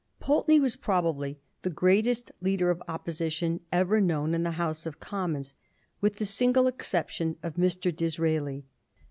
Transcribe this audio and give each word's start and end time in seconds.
Pulteney 0.19 0.59
was 0.59 0.75
pro 0.75 0.99
bably 1.03 1.37
the 1.61 1.69
greatest 1.69 2.31
leader 2.41 2.71
of 2.71 2.81
Opposition 2.87 3.59
ever 3.71 4.01
known 4.01 4.33
in 4.33 4.41
the 4.41 4.49
House 4.57 4.87
of 4.87 4.99
Commons, 4.99 5.53
with 6.01 6.15
the 6.15 6.25
single 6.25 6.65
exception 6.65 7.37
of 7.43 7.53
Mr. 7.53 7.95
Disraeli. 7.95 8.65